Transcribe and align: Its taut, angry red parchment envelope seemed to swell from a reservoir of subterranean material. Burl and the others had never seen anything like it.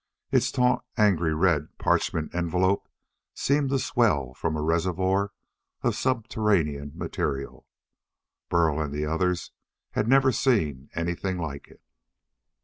Its 0.31 0.51
taut, 0.51 0.83
angry 0.97 1.31
red 1.31 1.77
parchment 1.77 2.33
envelope 2.33 2.87
seemed 3.35 3.69
to 3.69 3.77
swell 3.77 4.33
from 4.33 4.55
a 4.55 4.61
reservoir 4.63 5.31
of 5.83 5.95
subterranean 5.95 6.91
material. 6.95 7.67
Burl 8.49 8.79
and 8.81 8.91
the 8.91 9.05
others 9.05 9.51
had 9.91 10.07
never 10.07 10.31
seen 10.31 10.89
anything 10.95 11.37
like 11.37 11.67
it. 11.67 11.83